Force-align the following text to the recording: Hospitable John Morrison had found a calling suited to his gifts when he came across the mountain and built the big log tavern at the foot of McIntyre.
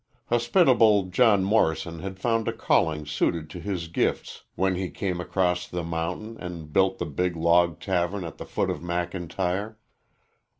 Hospitable 0.29 1.09
John 1.09 1.43
Morrison 1.43 1.99
had 1.99 2.17
found 2.19 2.47
a 2.47 2.53
calling 2.53 3.05
suited 3.05 3.51
to 3.51 3.59
his 3.59 3.87
gifts 3.87 4.45
when 4.55 4.73
he 4.73 4.89
came 4.89 5.21
across 5.21 5.67
the 5.67 5.83
mountain 5.83 6.37
and 6.39 6.73
built 6.73 6.97
the 6.97 7.05
big 7.05 7.35
log 7.35 7.79
tavern 7.79 8.23
at 8.23 8.39
the 8.39 8.45
foot 8.47 8.71
of 8.71 8.79
McIntyre. 8.79 9.75